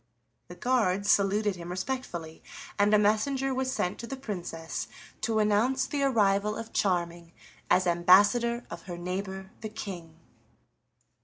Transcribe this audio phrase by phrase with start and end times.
[0.47, 2.41] The guards saluted him respectfully,
[2.79, 4.87] and a messenger was sent to the Princess
[5.21, 7.33] to announce the arrival of Charming
[7.69, 10.15] as ambassador of her neighbor the King.